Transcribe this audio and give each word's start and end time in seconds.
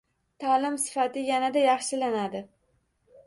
Ta’lim 0.43 0.77
sifati 0.85 1.25
yanada 1.27 1.63
yaxshilanadi 1.65 2.45